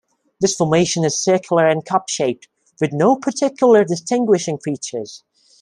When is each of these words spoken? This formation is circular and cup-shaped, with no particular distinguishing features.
This 0.39 0.55
formation 0.55 1.03
is 1.05 1.19
circular 1.19 1.67
and 1.67 1.85
cup-shaped, 1.85 2.47
with 2.79 2.91
no 2.91 3.17
particular 3.17 3.83
distinguishing 3.85 4.57
features. 4.57 5.23